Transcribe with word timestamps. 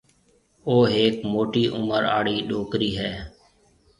او 0.67 0.75
هيڪ 0.93 1.15
موٽِي 1.31 1.63
عُمر 1.77 2.01
آݪِي 2.17 2.37
ڏوڪرِي 2.49 2.89
هيَ۔ 2.99 3.11